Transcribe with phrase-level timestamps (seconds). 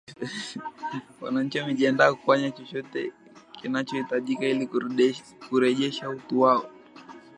[1.21, 3.13] wananchi wamejiandaa kufanya chochote
[3.61, 4.67] kinachohitajika ili
[5.49, 6.69] kurejesha utu wao